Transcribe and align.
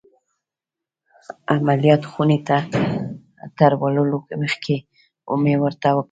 عمليات 1.55 2.03
خونې 2.11 2.39
ته 2.47 2.57
تر 3.57 3.71
وړلو 3.81 4.17
مخکې 4.41 4.75
مې 5.43 5.55
ورته 5.63 5.87
وکتل. 5.91 5.99